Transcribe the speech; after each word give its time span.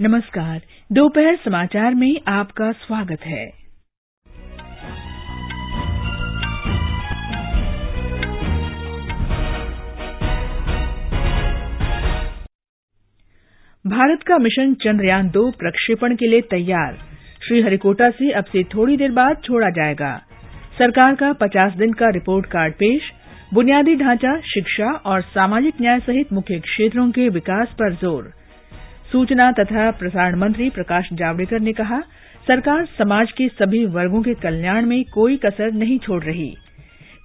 नमस्कार, 0.00 0.58
दोपहर 0.92 1.36
समाचार 1.36 1.94
में 1.94 2.20
आपका 2.28 2.70
स्वागत 2.72 3.20
है। 3.20 3.46
भारत 13.84 14.22
का 14.22 14.38
मिशन 14.38 14.74
चंद्रयान 14.74 15.28
दो 15.28 15.50
प्रक्षेपण 15.50 16.14
के 16.16 16.26
लिए 16.26 16.40
तैयार। 16.40 16.94
श्रीहरिकोटा 17.48 18.10
से 18.10 18.30
अब 18.32 18.44
से 18.44 18.64
थोड़ी 18.64 18.96
देर 18.96 19.10
बाद 19.10 19.42
छोड़ा 19.44 19.70
जाएगा। 19.70 20.16
सरकार 20.78 21.14
का 21.14 21.32
पचास 21.32 21.72
दिन 21.72 21.92
का 21.92 22.10
रिपोर्ट 22.10 22.46
कार्ड 22.46 22.74
पेश, 22.74 23.10
बुनियादी 23.54 23.96
ढांचा, 23.96 24.40
शिक्षा 24.46 24.92
और 24.92 25.22
सामाजिक 25.22 25.80
न्याय 25.80 26.00
सहित 26.00 26.32
मुख्य 26.32 26.60
क्षेत्रों 26.60 27.10
के 27.10 27.28
विकास 27.28 27.68
पर 27.68 27.94
ज़ोर। 27.94 28.37
सूचना 29.12 29.52
तथा 29.52 29.90
प्रसारण 29.90 30.38
मंत्री 30.38 30.70
प्रकाश 30.70 31.08
जावड़ेकर 31.12 31.60
ने 31.60 31.72
कहा, 31.72 32.00
सरकार 32.46 32.86
समाज 32.98 33.32
के 33.32 33.48
सभी 33.48 33.86
वर्गों 33.86 34.22
के 34.22 34.34
कल्याण 34.34 34.86
में 34.86 35.04
कोई 35.04 35.36
कसर 35.36 35.72
नहीं 35.72 35.98
छोड़ 35.98 36.24
रही। 36.24 36.56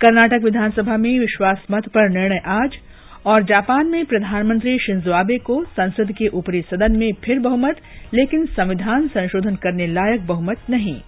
कर्नाटक 0.01 0.39
विधानसभा 0.43 0.97
में 0.97 1.19
विश्वास 1.19 1.61
मत 1.71 1.87
पर 1.87 2.09
निर्णय 2.09 2.41
आज, 2.45 2.77
और 3.25 3.43
जापान 3.43 3.87
में 3.87 4.05
प्रधानमंत्री 4.05 4.77
शिंजो 4.79 5.11
आबे 5.11 5.37
को 5.37 5.63
संसद 5.63 6.11
के 6.11 6.27
ऊपरी 6.27 6.61
सदन 6.61 6.95
में 6.95 7.13
फिर 7.13 7.39
बहुमत, 7.39 7.77
लेकिन 8.13 8.45
संविधान 8.45 9.07
संशोधन 9.07 9.55
करने 9.55 9.87
लायक 9.87 10.27
बहुमत 10.27 10.57
नहीं। 10.69 11.01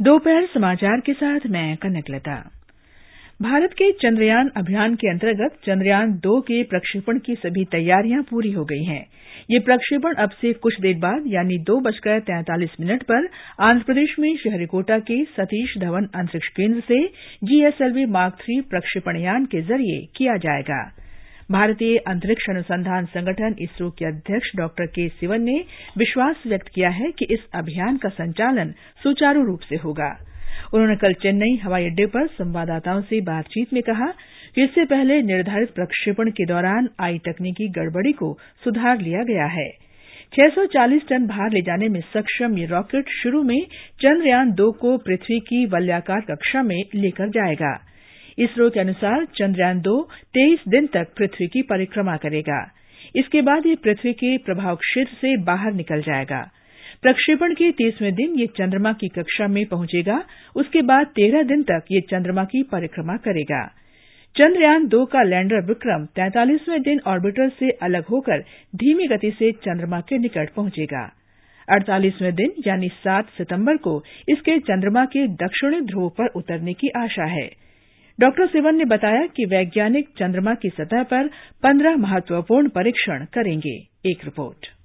दोपहर 0.00 0.46
समाचार 0.54 1.00
के 1.00 1.12
साथ 1.12 1.40
मैं 1.46 1.76
कनकलता। 1.76 2.50
भारत 3.42 3.72
के 3.72 3.90
चंद्रयान 3.92 4.48
अभियान 4.56 4.94
के 4.94 5.08
अंतर्गत 5.10 5.54
चंद्रयान 5.66 6.10
दो 6.24 6.40
के 6.40 6.62
प्रक्षेपण 6.64 7.18
की 7.18 7.34
सभी 7.34 7.64
तैयारियाँ 7.64 8.22
पूरी 8.22 8.52
हो 8.52 8.64
गई 8.64 8.84
हैं। 8.84 9.00
ये 9.50 9.58
प्रक्षेपण 9.58 10.14
अब 10.14 10.30
से 10.40 10.52
कुछ 10.52 10.74
देर 10.80 10.98
बाद, 10.98 11.24
यानी 11.26 11.58
दो 11.58 11.78
बजकर 11.80 12.20
तैंतालीस 12.20 12.76
मिनट 12.80 13.02
पर 13.02 13.28
आंध्र 13.60 13.82
प्रदेश 13.82 14.14
में 14.18 14.36
श्रीहरिकोटा 14.36 14.98
के 15.10 15.22
सतीश 15.32 15.76
धवन 15.78 16.08
अंतरिक्ष 16.14 16.48
केंद्र 16.48 16.80
से 16.88 17.02
जीएसएलवी 17.44 18.04
मार्क 18.12 18.34
थ्री 18.34 18.60
प्रक्षेपण 18.70 19.16
यान 19.16 19.44
के 19.44 19.62
ज़रिए 19.62 20.00
किया 20.16 20.36
जाएगा। 20.38 20.82
भारतीय 21.50 21.96
अंतरिक्ष 22.08 22.50
अनुसंधान 22.50 23.06
संगठन 23.14 23.54
इसरो 23.60 23.90
के 23.90 24.04
अध्यक्ष 24.04 24.56
डॉ 24.56 24.68
के 24.78 25.08
सिवन 25.08 25.42
ने 25.42 25.64
विश्वास 25.98 26.42
व्यक्त 26.46 26.68
किया 26.74 26.90
है 26.90 27.10
कि 27.10 27.34
इस 27.34 27.48
अभियान 27.54 27.96
का 27.96 28.08
संचालन 28.08 28.74
सुचारू 29.02 29.44
रूप 29.44 29.60
से 29.60 29.76
होगा। 29.76 30.18
उन्होंने 30.74 30.96
कल 30.96 31.12
चेन्नई 31.12 31.56
हवाई 31.56 31.86
अड्डे 31.86 32.06
पर 32.06 32.26
संवाददाताओं 32.26 33.00
से 33.00 33.20
बातचीत 33.20 33.72
में 33.72 33.82
कहा 33.82 34.06
कि 34.54 34.64
इससे 34.64 34.84
पहले 34.84 35.22
निर्धारित 35.22 35.70
प्रक्षेपण 35.70 36.30
के 36.30 36.46
दौरान 36.46 36.88
आई 37.00 37.18
तकनीकी 37.18 37.68
गड़बड़ी 37.68 38.12
को 38.12 38.38
सुधार 38.64 39.00
लिया 39.00 39.22
गया 39.22 39.46
है। 39.46 39.70
640 40.32 41.08
टन 41.08 41.26
भार 41.26 41.50
ले 41.50 41.60
जाने 41.60 41.88
में 41.88 42.00
सक्षम 42.00 42.58
ये 42.58 42.66
रॉकेट 42.66 43.08
शुरू 43.22 43.42
में 43.42 43.60
चंद्रयान 44.00 44.52
दो 44.52 44.70
को 44.72 44.96
पृथ्वी 44.98 45.38
की 45.40 45.66
वलयाकार 45.66 46.20
कक्षा 46.20 46.62
में 46.62 46.82
लेकर 46.94 47.28
जाएगा। 47.28 47.74
इसरो 48.38 48.70
के 48.70 48.80
अनुसार 48.80 49.24
चंद्रयान 49.24 49.80
दो 49.80 50.02
तेईस 50.34 50.58
दिन 50.68 50.86
तक 50.86 51.14
पृथ्वी 51.16 51.46
की 51.46 51.62
परिक्रमा 51.62 52.16
करेगा। 52.16 52.70
इसके 53.16 53.40
बाद 53.40 53.66
यह 53.66 53.76
पृथ्वी 53.82 54.12
के 54.12 54.36
प्रभाव 54.38 54.76
क्षेत्र 54.76 55.14
से 55.14 55.36
बाहर 55.36 55.72
निकल 55.72 56.02
जाएगा। 56.02 56.50
प्रक्षेपण 57.02 57.54
के 57.54 57.70
तीसवें 57.72 58.14
दिन 58.14 58.38
यह 58.38 58.46
चंद्रमा 58.46 58.92
की 58.92 59.08
कक्षा 59.08 59.46
में 59.46 59.66
पहुंचेगा। 59.66 60.24
उसके 60.56 60.82
बाद 60.82 61.06
तेरह 61.06 61.42
दिन 61.42 61.62
तक 61.62 61.82
यह 61.90 62.00
चंद्रमा 62.00 62.44
की 62.44 62.62
परिक्रमा 62.62 63.16
करेगा। 63.16 63.66
चंद्रयान 64.36 64.86
दो 64.86 65.04
का 65.04 65.22
लैंडर 65.22 65.64
विक्रम 65.64 66.04
तैंतालीसवें 66.04 66.82
दिन 66.82 67.00
ऑर्बिटर 67.06 67.48
से 67.48 67.70
अलग 67.70 68.04
होकर 68.04 68.38
धीमी 68.76 69.06
गति 69.06 69.30
से 69.30 69.52
चंद्रमा 69.52 70.00
के 70.00 70.18
निकट 70.18 70.50
पहुंचेगा। 70.50 71.12
अड़तालीसवें 71.68 72.34
दिन 72.34 72.52
यानी 72.66 72.88
सात 72.88 73.26
सितंबर 73.28 73.76
को 73.76 74.04
इसके 74.28 74.58
चंद्रमा 74.58 75.04
के 75.04 75.26
दक्षिणी 75.28 75.80
ध्रुव 75.80 76.08
पर 76.08 76.26
उतरने 76.26 76.72
की 76.72 76.88
आशा 76.88 77.24
है। 77.24 77.50
डॉ 78.20 78.30
सिवन 78.40 78.74
ने 78.74 78.84
बताया 78.84 79.26
कि 79.26 79.44
वैज्ञानिक 79.44 80.08
चंद्रमा 80.18 80.54
की 80.54 80.68
सतह 80.68 81.02
पर 81.02 81.28
पंद्रह 81.62 81.96
महत्वपूर्ण 81.96 82.68
परीक्षण 82.68 83.24
करेंगे। 83.24 83.76
एक 84.06 84.24
रिपोर्ट। 84.24 84.81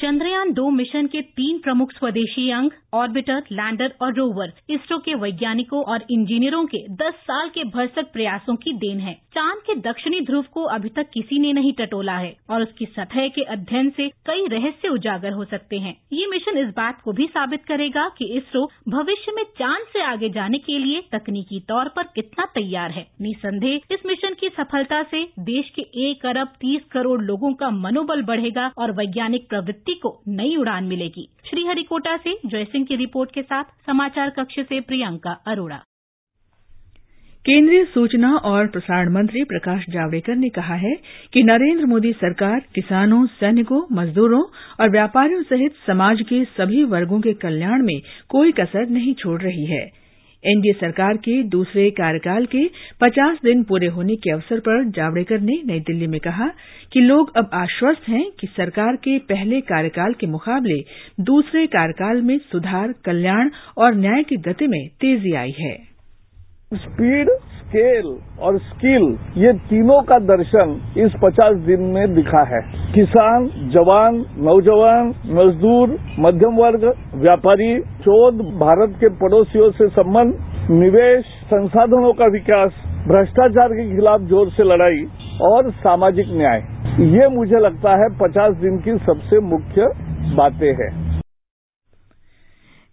चंद्रयान 0.00 0.52
दो 0.52 0.68
मिशन 0.70 1.06
के 1.06 1.20
तीन 1.38 1.58
प्रमुख 1.58 1.90
स्वदेशी 1.92 2.50
अंग, 2.50 2.70
ऑर्बिटर, 2.94 3.42
लैंडर 3.52 3.92
और 4.02 4.14
रोवर, 4.14 4.52
इसरो 4.70 4.98
के 4.98 5.14
वैज्ञानिकों 5.14 5.82
और 5.84 6.04
इंजीनियरों 6.10 6.64
के 6.64 6.78
10 6.94 7.14
साल 7.22 7.48
के 7.48 7.64
भरसक 7.64 8.12
प्रयासों 8.12 8.54
की 8.56 8.72
देन 8.74 9.00
है। 9.00 9.12
चाँद 9.34 9.58
के 9.66 9.74
दक्षिणी 9.80 10.20
ध्रुव 10.20 10.44
को 10.52 10.62
अभी 10.74 10.88
तक 10.88 11.10
किसी 11.14 11.38
ने 11.38 11.52
नहीं 11.52 11.72
टटोला 11.72 12.12
है, 12.12 12.32
और 12.50 12.62
उसकी 12.62 12.86
सतह 12.86 13.28
के 13.28 13.42
अध्ययन 13.42 13.90
से 13.90 14.08
कई 14.26 14.46
रहस्य 14.46 14.88
उजागर 14.88 15.32
हो 15.32 15.44
सकते 15.44 15.78
हैं। 15.78 15.94
ये 16.12 16.26
मिशन 16.26 16.58
इस 16.58 16.72
बात 16.76 17.00
को 17.04 17.12
भी 17.12 17.26
साबित 17.26 17.64
करेगा 17.64 18.08
कि 18.18 18.32
इसरो 18.36 18.64
भविष्य 18.88 19.32
में 19.36 19.44
चाँद 19.58 19.86
से 19.92 20.02
आगे 20.02 20.28
जाने 20.30 20.58
के 20.58 20.78
लिए 20.78 21.02
तकनीकी 21.12 21.60
तौर 21.68 21.88
पर 21.88 22.08
कितना 22.14 22.44
तैयार 22.54 22.90
है। 22.90 23.06
निसंदेह, 23.20 23.80
इस 23.90 24.06
मिशन 24.06 24.34
की 24.40 24.48
सफलता 24.48 25.02
से 25.02 25.22
देश 25.44 25.70
के 25.70 25.86
एक 26.08 26.26
अरब 26.26 26.56
तीस 26.60 26.82
करोड़ 26.92 27.20
लोगों 27.22 27.52
का 27.54 27.70
मनोबल 27.78 28.22
बढ़ेगा 28.22 28.70
और 28.78 28.92
वैज्ञानिक 28.92 29.48
प्रवृत्ति 29.48 29.88
को 29.94 30.22
नई 30.28 30.56
उड़ान 30.56 30.84
मिलेगी। 30.84 31.28
श्रीहरिकोटा 31.50 32.16
से 32.16 32.38
जयसिंह 32.46 32.84
की 32.84 32.96
रिपोर्ट 32.96 33.30
के 33.34 33.42
साथ 33.42 33.64
समाचार 33.64 34.30
कक्ष 34.30 34.60
से 34.60 34.80
प्रियंका 34.80 35.30
अरोड़ा। 35.30 35.82
केंद्रीय 37.46 37.84
सूचना 37.84 38.36
और 38.36 38.66
प्रसारण 38.66 39.12
मंत्री 39.12 39.44
प्रकाश 39.44 39.84
जावड़ेकर 39.90 40.36
ने 40.36 40.48
कहा 40.48 40.74
है 40.74 40.94
कि 41.32 41.42
नरेंद्र 41.42 41.86
मोदी 41.86 42.12
सरकार 42.12 42.60
किसानों, 42.74 43.26
सैनिकों, 43.26 43.82
मजदूरों 43.92 44.42
और 44.80 44.90
व्यापारियों 44.90 45.42
सहित 45.42 45.74
समाज 45.86 46.22
के 46.22 46.44
सभी 46.44 46.84
वर्गों 46.84 47.20
के 47.20 47.32
कल्याण 47.32 47.82
में 47.82 48.00
कोई 48.28 48.52
कसर 48.52 48.88
नहीं 48.88 49.14
छोड़ 49.14 49.42
रही 49.42 49.64
है। 49.64 50.00
एनडीए 50.44 50.72
सरकार 50.72 51.16
के 51.16 51.42
दूसरे 51.48 51.90
कार्यकाल 51.90 52.46
के 52.54 52.64
50 53.02 53.42
दिन 53.44 53.62
पूरे 53.62 53.86
होने 53.86 54.14
के 54.16 54.30
अवसर 54.30 54.60
पर 54.60 54.84
जावड़ेकर 54.90 55.40
ने 55.40 55.60
नई 55.66 55.80
दिल्ली 55.80 56.06
में 56.06 56.18
कहा 56.20 56.48
कि 56.92 57.00
लोग 57.00 57.32
अब 57.36 57.50
आश्वस्त 57.54 58.08
हैं 58.08 58.24
कि 58.40 58.46
सरकार 58.46 58.96
के 58.96 59.18
पहले 59.28 59.60
कार्यकाल 59.70 60.12
के 60.12 60.26
मुकाबले 60.26 60.80
दूसरे 61.24 61.66
कार्यकाल 61.66 62.22
में 62.22 62.36
सुधार, 62.52 62.94
कल्याण 63.04 63.50
और 63.78 63.94
न्याय 63.94 64.22
की 64.22 64.36
गति 64.48 64.66
में 64.66 64.86
तेज़ी 65.00 65.34
आई 65.34 65.54
है। 65.58 65.89
स्पीड, 66.74 67.28
स्केल 67.30 68.04
और 68.40 68.58
स्किल, 68.58 69.18
ये 69.36 69.52
तीनों 69.52 70.00
का 70.02 70.18
दर्शन 70.18 70.74
इस 70.96 71.12
50 71.24 71.56
दिन 71.56 71.80
में 71.80 72.14
दिखा 72.14 72.42
है। 72.42 72.60
किसान, 72.94 73.48
जवान, 73.74 74.24
नौजवान, 74.38 75.08
मजदूर, 75.30 75.98
मध्यम 76.18 76.54
वर्ग, 76.54 76.84
व्यापारी 77.14 77.80
शोध 77.80 78.34
भारत 78.34 78.94
के 79.00 79.08
पड़ोसियों 79.08 79.70
से 79.70 79.88
संबंध, 79.88 80.34
निवेश, 80.70 81.24
संसाधनों 81.44 82.12
का 82.12 82.26
विकास, 82.26 82.72
भ्रष्टाचार 83.08 83.68
के 83.68 83.96
खिलाफ 83.96 84.20
ज़ोर 84.20 84.50
से 84.50 84.64
लड़ाई 84.64 85.04
और 85.42 85.70
सामाजिक 85.70 86.26
न्याय। 86.30 86.62
ये 87.18 87.28
मुझे 87.28 87.60
लगता 87.60 87.90
है 87.90 88.08
50 88.18 88.54
दिन 88.54 88.78
की 88.78 88.98
सबसे 89.04 89.40
मुख्य 89.40 89.92
बातें 90.36 90.72
हैं। 90.74 90.99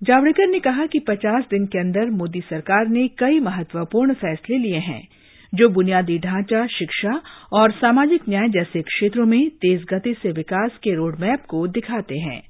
जावड़ेकर 0.03 0.47
ने 0.47 0.59
कहा 0.59 0.85
कि 0.85 1.00
50 1.00 1.44
दिन 1.50 1.66
के 1.66 1.80
अंदर 1.80 2.06
मोदी 2.06 2.40
सरकार 2.40 2.88
ने 2.88 3.08
कई 3.08 3.40
महत्वपूर्ण 3.40 4.13
फैसले 4.13 4.58
लिए 4.58 4.78
हैं, 4.78 5.08
जो 5.56 5.69
बुनियादी 5.69 6.19
ढांचा, 6.19 6.68
शिक्षा 6.68 7.22
और 7.53 7.72
सामाजिक 7.72 8.22
न्याय 8.30 8.50
जैसे 8.50 8.81
क्षेत्रों 8.81 9.25
में 9.25 9.50
तेज 9.50 9.86
गति 9.94 10.13
से 10.24 10.31
विकास 10.31 10.72
के 10.84 10.96
रोडमैप 10.96 11.44
को 11.50 11.68
दिखाते 11.68 12.18
हैं। 12.18 12.41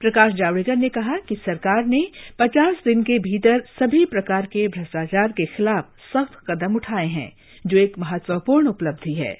प्रकाश 0.00 0.32
जावड़ेकर 0.32 0.76
ने 0.76 0.88
कहा 0.88 1.18
कि 1.18 1.34
सरकार 1.34 1.84
ने 1.84 2.08
50 2.38 2.76
दिन 2.84 3.02
के 3.02 3.18
भीतर 3.18 3.60
सभी 3.60 4.04
प्रकार 4.04 4.46
के 4.46 4.68
भ्रष्टाचार 4.68 5.28
के 5.28 5.44
खिलाफ 5.44 5.84
सख्त 6.16 6.32
कदम 6.50 6.74
उठाए 6.74 7.06
हैं, 7.06 7.32
जो 7.66 7.78
एक 7.78 7.98
महत्वपूर्ण 7.98 8.68
उपलब्धि 8.68 9.12
है। 9.12 9.36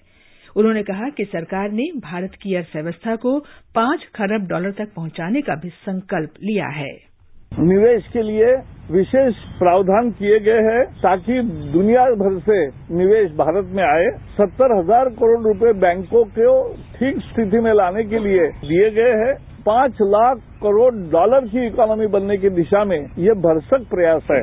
उन्होंने 0.57 0.83
कहा 0.83 1.09
कि 1.09 1.25
सरकार 1.25 1.71
ने 1.71 1.91
भारत 1.97 2.33
की 2.43 2.55
अर्थव्यवस्था 2.55 3.17
को 3.17 3.39
पाँच 3.75 4.05
खरब 4.15 4.47
डॉलर 4.47 4.71
तक 4.71 4.95
पहुँचाने 4.97 5.41
का 5.41 5.55
भी 5.55 5.69
संकल्प 5.69 6.35
लिया 6.43 6.67
है। 6.67 7.08
निवेश 7.53 8.07
के 8.09 8.23
लिए 8.23 8.51
विशेष 8.91 9.35
प्रावधान 9.59 10.11
किए 10.11 10.39
गए 10.41 10.61
हैं 10.65 10.85
ताकि 10.99 11.41
दुनिया 11.73 12.05
भर 12.21 12.39
से 12.41 12.59
निवेश 12.97 13.31
भारत 13.33 13.73
में 13.73 13.83
आए। 13.85 14.07
सत्तर 14.37 14.77
हज़ार 14.79 15.09
करोड़ 15.15 15.41
रुपए 15.47 15.73
बैंकों 15.81 16.25
को 16.37 16.53
ठीक 16.95 17.19
स्थिति 17.23 17.61
में 17.61 17.73
लाने 17.73 18.05
के 18.05 18.19
लिए 18.19 18.47
दिए 18.63 18.91
गए 18.91 19.17
हैं। 19.17 19.35
पाँच 19.67 19.99
लाख 20.03 20.39
करोड़ 20.63 20.95
डॉलर 21.11 21.49
की 21.49 21.67
इकोनॉमी 21.67 22.07
बनने 22.07 22.37
की 22.37 22.51
दिशा 22.55 22.85
में 22.85 22.99
ये 22.99 23.35
भरसक 23.41 23.89
प्रयास 23.91 24.23
है। 24.31 24.43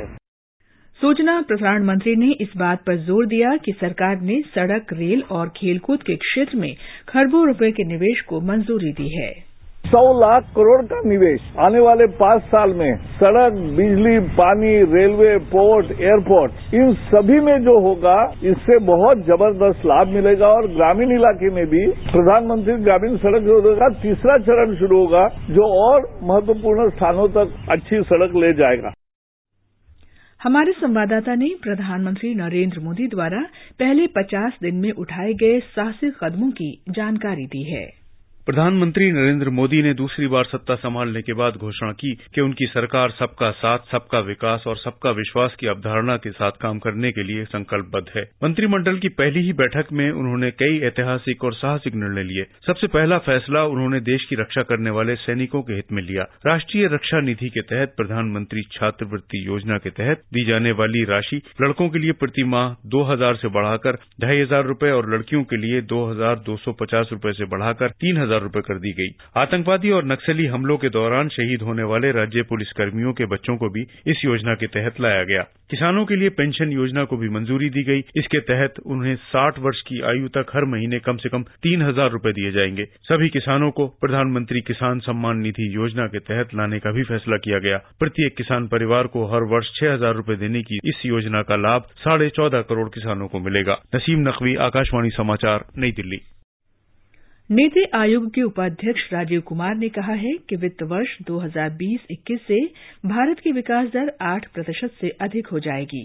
सूचना 0.99 1.39
प्रसारण 1.41 1.85
मंत्री 1.85 2.15
ने 2.15 2.31
इस 2.41 2.53
बात 2.57 2.83
पर 2.83 2.97
ज़ोर 2.97 3.25
दिया 3.25 3.55
कि 3.57 3.71
सरकार 3.71 4.21
ने 4.21 4.41
सड़क, 4.55 4.93
रेल 4.93 5.23
और 5.31 5.49
खेलकूद 5.57 6.03
के 6.03 6.15
क्षेत्र 6.17 6.57
में 6.57 6.73
खरबों 7.09 7.47
रुपए 7.47 7.71
के 7.71 7.83
निवेश 7.87 8.21
को 8.21 8.41
मंजूरी 8.41 8.91
दी 8.91 9.09
है। 9.15 9.33
सौ 9.85 10.01
लाख 10.19 10.43
करोड़ 10.55 10.81
का 10.85 11.01
निवेश। 11.05 11.41
आने 11.59 11.79
वाले 11.79 12.05
पाँच 12.17 12.41
साल 12.45 12.73
में 12.73 12.97
सड़क, 13.15 13.53
बिजली, 13.77 14.19
पानी, 14.35 14.73
रेलवे, 14.93 15.37
पोर्ट, 15.51 15.91
एयरपोर्ट, 15.91 16.73
इन 16.73 16.93
सभी 17.05 17.39
में 17.41 17.57
जो 17.63 17.79
होगा, 17.79 18.17
इससे 18.43 18.77
बहुत 18.85 19.25
ज़बरदस्त 19.25 19.85
लाभ 19.85 20.07
मिलेगा 20.09 20.47
और 20.49 20.67
ग्रामीण 20.67 21.15
इलाके 21.15 21.49
में 21.49 21.65
भी 21.67 21.85
प्रधानमंत्री 22.11 22.73
ग्रामीण 22.83 23.17
सड़क 23.17 23.47
योजना 23.47 23.75
का 23.75 23.89
तीसरा 24.01 24.37
चरण 24.43 24.75
शुरू 24.75 24.99
होगा, 24.99 25.27
जो 25.49 25.71
और 25.81 26.07
महत्वपूर्ण 26.23 26.89
स्थानों 26.89 27.27
तक 27.29 27.57
अच्छी 27.71 28.01
सड़क 28.03 28.35
ले 28.35 28.53
जाएगा। 28.53 28.93
हमारे 30.41 30.71
संवाददाता 30.71 31.35
ने 31.35 31.47
प्रधानमंत्री 31.63 32.33
नरेंद्र 32.35 32.79
मोदी 32.79 33.07
द्वारा 33.07 33.39
पहले 33.79 34.07
पचास 34.15 34.57
दिन 34.61 34.75
में 34.75 34.91
उठाए 34.91 35.33
गए 35.33 35.59
साहसिक 35.75 36.17
कदमों 36.23 36.49
की 36.51 36.71
जानकारी 36.89 37.45
दी 37.45 37.63
है। 37.71 37.85
प्रधानमंत्री 38.47 39.05
नरेंद्र 39.11 39.49
मोदी 39.49 39.81
ने 39.81 39.93
दूसरी 39.99 40.27
बार 40.27 40.43
सत्ता 40.45 40.75
संभालने 40.75 41.21
के 41.21 41.33
बाद 41.33 41.53
घोषणा 41.57 41.91
की 41.91 42.11
कि 42.33 42.41
उनकी 42.41 42.65
सरकार 42.65 43.11
सबका 43.11 43.49
साथ, 43.51 43.77
सबका 43.91 44.19
विकास 44.27 44.63
और 44.67 44.75
सबका 44.77 45.11
विश्वास 45.11 45.55
की 45.59 45.67
अवधारणा 45.67 46.17
के 46.17 46.31
साथ 46.31 46.59
काम 46.61 46.79
करने 46.79 47.11
के 47.11 47.23
लिए 47.23 47.45
संकल्पबद्ध 47.45 48.05
है। 48.15 48.23
मंत्रिमंडल 48.43 48.97
की 48.97 49.09
पहली 49.21 49.41
ही 49.45 49.53
बैठक 49.61 49.87
में 49.91 50.09
उन्होंने 50.11 50.49
कई 50.53 50.77
ऐतिहासिक 50.87 51.43
और 51.43 51.53
साहसिक 51.53 51.95
निर्णय 51.95 52.23
लिए। 52.23 52.43
सबसे 52.67 52.87
पहला 52.87 53.17
फैसला 53.29 53.63
उन्होंने 53.67 53.99
देश 54.01 54.25
की 54.29 54.35
रक्षा 54.41 54.63
करने 54.73 54.89
वाले 54.89 55.15
सैनिकों 55.17 55.61
के 55.61 55.73
हित 55.73 55.91
में 55.91 56.01
लिया। 56.03 56.27
राष्ट्रीय 56.45 56.87
रक्षा 56.93 57.21
निधि 57.21 57.49
के 57.49 57.61
तहत 57.73 57.95
प्रधानमंत्री 57.97 58.63
छात्रवृत्ति 58.73 59.43
योजना 59.47 59.77
के 59.77 59.89
तहत 60.01 60.23
दी 60.33 60.45
जाने 60.45 60.71
वाली 60.83 61.03
राशि 61.13 61.41
लड़कों 61.61 61.89
के 61.89 61.99
लिए 61.99 62.11
प्रति 62.19 62.43
माह 62.53 62.69
दो 62.89 63.03
हज़ार 63.11 63.35
से 63.37 63.53
बढ़ाकर 63.57 63.99
ढाई 64.21 64.41
हज़ार 64.41 64.65
रुपये 64.67 64.91
और 64.91 65.11
लड़कियों 65.15 65.43
के 65.49 65.61
लिए 65.65 65.81
दो 65.87 66.05
हज़ार 66.05 66.39
दो 66.45 66.57
सौ 66.59 66.77
पचास 66.81 67.09
रुपये 67.11 67.33
से 67.33 67.49
बढ़ाकर 67.49 67.97
तीन 67.99 68.17
हज़ार 68.17 68.33
रुपये 68.41 68.61
कर 68.61 68.79
दी 68.79 68.91
गई। 68.91 69.07
आतंकवादी 69.37 69.89
और 69.89 70.05
नक्सली 70.05 70.45
हमलों 70.45 70.77
के 70.77 70.89
दौरान 70.89 71.29
शहीद 71.29 71.61
होने 71.61 71.83
वाले 71.83 72.11
राज्य 72.11 72.43
पुलिस 72.43 72.71
कर्मियों 72.71 73.13
के 73.13 73.25
बच्चों 73.25 73.57
को 73.57 73.69
भी 73.69 73.81
इस 74.07 74.25
योजना 74.25 74.53
के 74.53 74.67
तहत 74.67 75.01
लाया 75.01 75.23
गया। 75.23 75.41
किसानों 75.69 76.05
के 76.05 76.15
लिए 76.15 76.29
पेंशन 76.29 76.71
योजना 76.71 77.03
को 77.03 77.17
भी 77.17 77.29
मंजूरी 77.29 77.69
दी 77.69 77.83
गई। 77.83 78.03
इसके 78.17 78.39
तहत 78.39 78.73
उन्हें 78.85 79.15
साठ 79.15 79.59
वर्ष 79.59 79.81
की 79.81 80.01
आयु 80.01 80.27
तक 80.27 80.51
हर 80.55 80.65
महीने 80.65 80.99
कम 80.99 81.17
से 81.17 81.29
कम 81.29 81.43
तीन 81.63 81.81
हज़ार 81.81 82.11
रुपये 82.11 82.33
दिए 82.33 82.51
जाएँगे। 82.51 82.85
सभी 83.01 83.29
किसानों 83.29 83.71
को 83.71 83.87
प्रधानमंत्री 84.01 84.61
किसान 84.61 84.99
सम्मान 84.99 85.37
निधि 85.37 85.75
योजना 85.75 86.07
के 86.07 86.19
तहत 86.19 86.55
लाने 86.55 86.79
का 86.79 86.91
भी 86.91 87.03
फैसला 87.03 87.37
किया 87.37 87.59
गया। 87.59 87.77
प्रत्येक 87.99 88.37
किसान 88.37 88.67
परिवार 88.67 89.07
को 89.07 89.25
हर 89.25 89.43
वर्ष 89.43 89.71
छह 89.75 89.93
हज़ार 89.93 90.13
रुपये 90.13 90.35
देने 90.35 90.61
की 90.61 90.79
इस 90.85 91.05
योजना 91.05 91.41
का 91.41 91.55
लाभ 91.55 91.89
साढ़े 91.97 92.29
चौदह 92.29 92.61
करोड़ 92.61 92.89
किसानों 92.89 93.27
को 93.27 93.39
मिलेगा। 93.39 93.81
नसीम 93.95 94.27
नकवी, 94.29 94.55
आकाशवाणी 94.55 95.09
समाचार, 95.09 95.65
नई 95.77 95.91
दिल्ली। 95.91 96.17
नीति 97.49 97.83
आयोग 97.93 98.29
के 98.33 98.41
उपाध्यक्ष 98.41 99.01
राजीव 99.13 99.41
कुमार 99.41 99.75
ने 99.75 99.87
कहा 99.89 100.13
है 100.13 100.31
कि 100.49 100.55
वित्त 100.55 100.81
वर्ष 100.83 101.09
2020-21 101.21 102.37
से 102.47 102.59
भारत 103.05 103.39
की 103.39 103.51
विकास 103.51 103.87
दर 103.87 104.09
8 104.23 104.45
प्रतिशत 104.53 104.93
से 105.01 105.09
अधिक 105.21 105.47
हो 105.47 105.59
जाएगी, 105.59 106.01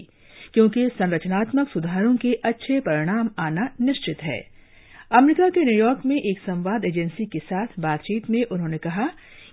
क्योंकि 0.53 0.87
संरचनात्मक 0.89 1.69
सुधारों 1.69 2.15
के 2.15 2.33
अच्छे 2.45 2.79
परिणाम 2.79 3.29
आना 3.39 3.67
निश्चित 3.81 4.21
है। 4.23 4.39
अमरीका 5.11 5.47
के 5.49 5.63
न्यूयॉर्क 5.65 6.05
में 6.05 6.15
एक 6.15 6.39
संवाद 6.39 6.85
एजेंसी 6.85 7.25
के 7.25 7.39
साथ 7.39 7.79
बातचीत 7.79 8.29
में 8.29 8.43
उन्होंने 8.43 8.77
कहा 8.77 9.07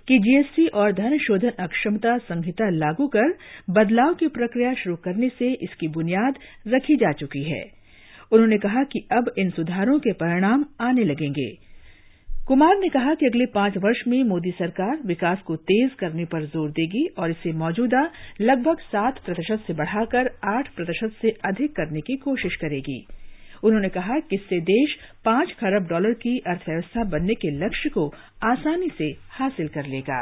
कि 0.07 0.19
जीएसटी 0.19 0.67
और 0.73 0.93
धन 0.93 1.17
शोधन 1.17 1.63
अक्षमता 1.63 2.17
संहिता 2.17 2.69
लागू 2.69 3.07
कर 3.07 3.33
बदलाव 3.69 4.13
की 4.13 4.27
प्रक्रिया 4.27 4.73
शुरू 4.73 4.95
करने 4.95 5.29
से 5.29 5.51
इसकी 5.63 5.87
बुनियाद 5.87 6.37
रखी 6.67 6.95
जा 6.95 7.11
चुकी 7.13 7.43
है। 7.43 7.63
उन्होंने 8.31 8.57
कहा 8.57 8.83
कि 8.83 8.99
अब 9.11 9.33
इन 9.37 9.49
सुधारों 9.49 9.97
के 9.99 10.13
परिणाम 10.13 10.65
आने 10.81 11.03
लगेंगे। 11.03 11.47
कुमार 12.49 12.77
ने 12.79 12.87
कहा 12.89 13.13
कि 13.13 13.25
अगले 13.25 13.45
पाँच 13.45 13.73
वर्ष 13.77 13.99
में 14.07 14.23
मोदी 14.23 14.51
सरकार 14.51 15.01
विकास 15.07 15.41
को 15.47 15.55
तेज 15.69 15.89
करने 15.93 16.23
पर 16.25 16.45
ज़ोर 16.45 16.69
देगी 16.69 17.05
और 17.19 17.31
इसे 17.31 17.51
मौजूदा 17.53 18.01
लगभग 18.41 18.79
सात 18.83 19.19
प्रतिशत 19.25 19.63
से 19.67 19.73
बढ़ाकर 19.73 20.29
आठ 20.49 20.69
प्रतिशत 20.75 21.11
से 21.21 21.31
अधिक 21.45 21.75
करने 21.75 22.01
की 22.01 22.15
कोशिश 22.15 22.55
करेगी। 22.55 22.97
उन्होंने 23.63 23.89
कहा 23.89 24.19
कि 24.19 24.35
इससे 24.35 24.59
देश 24.61 24.95
पाँच 25.25 25.51
खरब 25.59 25.87
डॉलर 25.89 26.13
की 26.23 26.37
अर्थव्यवस्था 26.47 27.03
बनने 27.11 27.33
के 27.35 27.51
लक्ष्य 27.57 27.89
को 27.89 28.07
आसानी 28.45 28.89
से 28.97 29.11
हासिल 29.31 29.67
कर 29.67 29.87
लेगा। 29.87 30.19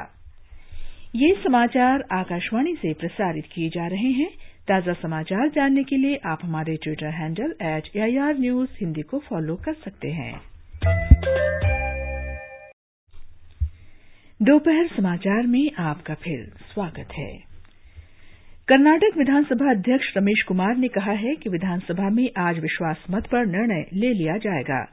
ये 1.15 1.33
समाचार 1.43 2.03
आकाशवाणी 2.13 2.75
से 2.75 2.93
प्रसारित 2.95 3.45
किए 3.53 3.69
जा 3.69 3.87
रहे 3.87 4.11
हैं। 4.11 4.29
ताज़ा 4.67 4.93
समाचार 5.01 5.49
जानने 5.49 5.83
के 5.83 5.97
लिए 5.97 6.19
आप 6.25 6.39
हमारे 6.43 6.75
Twitter 6.83 7.13
handle 7.13 7.55
AIR 7.63 8.37
news 8.39 8.69
Hindi 8.81 9.01
को 9.01 9.19
फॉलो 9.29 9.55
कर 9.65 9.73
सकते 9.85 10.11
हैं। 10.11 10.33
दोपहर 14.41 14.87
समाचार 14.87 15.47
में 15.47 15.71
आपका 15.79 16.13
फिर 16.13 16.51
स्वागत 16.73 17.07
है। 17.13 17.37
कर्नाटक 18.67 19.17
विधानसभा 19.17 19.71
अध्यक्ष 19.71 20.17
रमेश 20.17 20.43
कुमार 20.43 20.77
ने 20.77 20.87
कहा 20.87 21.11
है 21.11 21.35
कि 21.35 21.49
विधानसभा 21.49 22.09
में 22.09 22.29
आज 22.37 22.59
विश्वास 22.59 22.97
मत 23.11 23.27
पर 23.27 23.45
निर्णय 23.45 23.85
ले 23.93 24.13
लिया 24.13 24.37
जाएगा। 24.37 24.91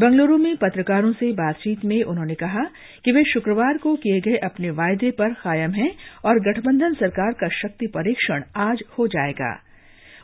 बंगलुरू 0.00 0.38
में 0.38 0.56
पत्रकारों 0.56 1.12
से 1.12 1.32
बातचीत 1.32 1.84
में 1.84 2.02
उन्होंने 2.02 2.34
कहा 2.34 2.64
कि 3.04 3.12
वे 3.12 3.24
शुक्रवार 3.24 3.78
को 3.78 3.96
किए 3.96 4.20
गए 4.20 4.36
अपने 4.36 4.70
वायदे 4.70 5.10
पर 5.10 5.32
कायम 5.32 5.70
हैं 5.70 5.90
और 6.24 6.40
गठबंधन 6.40 6.94
सरकार 6.94 7.32
का 7.32 7.48
शक्ति 7.48 7.86
परीक्षण 7.86 8.42
आज 8.56 8.82
हो 8.98 9.06
जाएगा। 9.06 9.62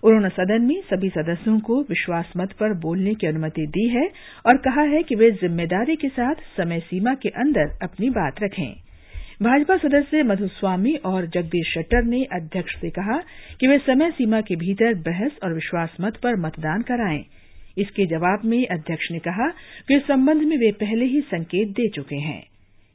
उन्होंने 0.04 0.28
सदन 0.28 0.62
में 0.62 0.80
सभी 0.82 1.08
सदस्यों 1.08 1.58
को 1.60 1.80
विश्वास 1.80 2.32
मत 2.36 2.52
पर 2.52 2.72
बोलने 2.78 3.14
की 3.14 3.26
अनुमति 3.26 3.66
दी 3.66 3.88
है 3.88 4.08
और 4.46 4.56
कहा 4.56 4.82
है 4.82 5.02
कि 5.02 5.14
वे 5.14 5.30
ज़िम्मेदारी 5.30 5.96
के 5.96 6.08
साथ 6.08 6.42
समय 6.56 6.80
सीमा 6.80 7.14
के 7.14 7.28
अंदर 7.28 7.70
अपनी 7.82 8.10
बात 8.10 8.42
रखें। 8.42 8.72
भाजपा 9.42 9.76
सदस्य 9.76 10.22
मधुस्वामी 10.22 10.94
और 11.04 11.26
जगदीश 11.26 11.72
शेट्टर 11.74 12.04
ने 12.04 12.22
अध्यक्ष 12.32 12.74
से 12.80 12.90
कहा 12.90 13.16
कि 13.60 13.66
वे 13.66 13.78
समय 13.78 14.10
सीमा 14.10 14.40
के 14.40 14.56
भीतर 14.56 14.94
बहस 15.08 15.38
और 15.42 15.54
विश्वास 15.54 15.96
मत 16.00 16.16
पर 16.16 16.36
मतदान 16.36 16.82
कराएँ। 16.82 17.24
इसके 17.78 18.06
जवाब 18.06 18.44
में 18.44 18.66
अध्यक्ष 18.66 19.10
ने 19.12 19.18
कहा 19.18 19.48
कि 19.88 19.96
इस 19.96 20.02
संबंध 20.02 20.42
में 20.42 20.56
वे 20.56 20.70
पहले 20.72 21.04
ही 21.04 21.20
संकेत 21.20 21.68
दे 21.68 21.88
चुके 21.88 22.16
हैं। 22.16 22.42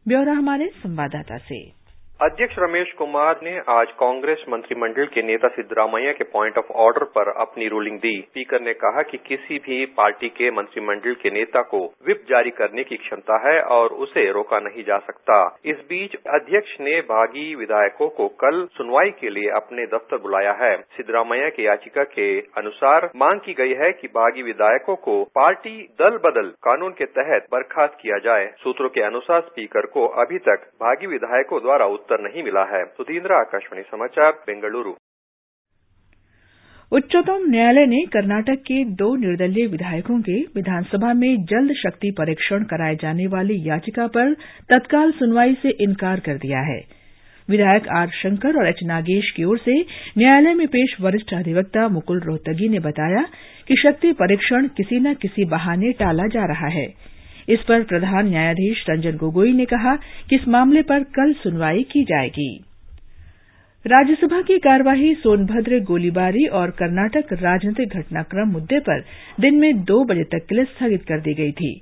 ब्यौरा 0.07 0.33
हमारे 0.33 0.67
संवाददाता 0.67 1.37
से। 1.37 1.78
अध्यक्ष 2.21 2.55
रमेश 2.59 2.91
कुमार 2.91 3.39
ने 3.43 3.51
आज 3.69 3.91
कांग्रेस 3.91 4.43
मंत्रिमंडल 4.49 5.05
के 5.05 5.21
नेता 5.21 5.47
सिद्धरामैया 5.47 6.11
के 6.11 6.23
पॉइंट 6.23 6.57
ऑफ़ 6.57 6.71
ऑर्डर 6.75 7.03
पर 7.03 7.29
अपनी 7.41 7.67
रूलिंग 7.67 7.97
दी। 7.99 8.11
स्पीकर 8.21 8.61
ने 8.61 8.73
कहा 8.73 9.01
कि 9.01 9.17
किसी 9.17 9.57
भी 9.57 9.85
पार्टी 9.97 10.29
के 10.29 10.49
मंत्रिमंडल 10.51 11.13
के 11.13 11.29
नेता 11.29 11.61
को 11.61 11.79
विप 12.07 12.25
जारी 12.29 12.49
करने 12.49 12.83
की 12.83 12.97
क्षमता 12.97 13.37
है 13.45 13.61
और 13.75 13.93
उसे 13.97 14.25
रोका 14.31 14.59
नहीं 14.59 14.83
जा 14.83 14.97
सकता। 14.97 15.37
इस 15.65 15.77
बीच 15.89 16.15
अध्यक्ष 16.29 16.75
ने 16.81 16.99
बागी 17.01 17.55
विधायकों 17.55 18.07
को 18.09 18.27
कल 18.43 18.67
सुनवाई 18.71 19.11
के 19.11 19.29
लिए 19.29 19.49
अपने 19.51 19.85
दफ्तर 19.85 20.17
बुलाया 20.17 20.51
है। 20.61 20.75
सिद्धरामैया 20.97 21.49
की 21.49 21.67
याचिका 21.67 22.03
के 22.03 22.29
अनुसार 22.57 23.09
मांग 23.15 23.39
की 23.39 23.53
गई 23.53 23.73
है 23.73 23.91
कि 23.91 24.07
बागी 24.15 24.43
विधायकों 24.43 24.95
को 25.07 25.23
पार्टी 25.35 25.77
दल 26.01 26.19
बदल 26.25 26.51
कानून 26.63 26.91
के 26.91 27.05
तहत 27.05 27.47
बर्खास्त 27.51 27.97
किया 28.01 28.17
जाए। 28.19 28.51
सूत्रों 28.63 28.89
के 28.89 29.03
अनुसार 29.03 29.41
स्पीकर 29.41 29.85
को 29.85 30.07
अभी 30.19 30.37
तक 30.51 30.69
बागी 30.81 31.07
विधायकों 31.07 31.61
द्वारा 31.61 31.85
उत्तर 32.09 32.23
नहीं 32.23 32.43
मिला 32.43 32.61
है। 32.61 32.83
सुधींद्र, 32.85 33.33
आकाशवाणी 33.33 33.81
समाचार, 33.81 34.31
बेंगलुरु। 34.47 34.93
उच्चतम 36.91 37.45
न्यायालय 37.49 37.85
ने 37.85 38.03
कर्नाटक 38.05 38.61
के 38.61 38.83
दो 38.93 39.15
निर्दलीय 39.15 39.67
विधायकों 39.67 40.19
के 40.21 40.39
विधानसभा 40.55 41.13
में 41.13 41.43
जल्द 41.45 41.73
शक्ति 41.73 42.11
परीक्षण 42.17 42.63
कराए 42.63 42.95
जाने 42.95 43.27
वाली 43.27 43.57
याचिका 43.69 44.07
पर 44.07 44.33
तत्काल 44.69 45.11
सुनवाई 45.11 45.53
से 45.53 45.69
इनकार 45.83 46.19
कर 46.19 46.37
दिया 46.37 46.59
है। 46.59 46.79
विधायक 47.49 47.87
आर 47.87 48.09
शंकर 48.13 48.57
और 48.57 48.67
एच 48.67 48.79
नागेश 48.83 49.31
की 49.31 49.43
ओर 49.43 49.57
से 49.57 49.79
न्यायालय 50.17 50.53
में 50.53 50.67
पेश 50.67 50.97
वरिष्ठ 51.01 51.33
अधिवक्ता 51.33 51.87
मुकुल 51.87 52.19
रोहतगी 52.19 52.69
ने 52.69 52.79
बताया 52.79 53.23
कि 53.67 53.75
शक्ति 53.75 54.11
परीक्षण 54.11 54.67
किसी 54.67 54.99
न 54.99 55.13
किसी 55.13 55.45
बहाने 55.45 55.91
टाला 55.91 56.27
जा 56.27 56.45
रहा 56.45 56.67
है। 56.67 56.87
इस 57.49 57.59
पर 57.59 57.83
प्रधान 57.83 58.27
न्यायाधीश 58.27 58.85
रंजन 58.89 59.17
गोगोई 59.17 59.53
ने 59.53 59.65
कहा 59.65 59.95
कि 60.29 60.35
इस 60.35 60.47
मामले 60.47 60.81
पर 60.81 61.03
कल 61.03 61.33
सुनवाई 61.33 61.83
की 61.83 62.03
जाएगी। 62.03 62.65
राज्यसभा 63.85 64.41
की 64.41 64.57
कार्यवाही 64.57 65.13
सोनभद्र, 65.13 65.79
गोलीबारी 65.79 66.45
और 66.45 66.69
कर्नाटक 66.69 67.33
राजनीतिक 67.33 67.89
घटनाक्रम 67.89 68.49
मुद्दे 68.49 68.79
पर 68.79 69.03
दिन 69.39 69.55
में 69.55 69.83
दो 69.83 70.03
बजे 70.03 70.23
तक 70.23 70.45
के 70.49 70.55
लिए 70.55 70.63
स्थगित 70.63 71.03
कर 71.03 71.19
दी 71.19 71.33
गई 71.33 71.51
थी। 71.51 71.81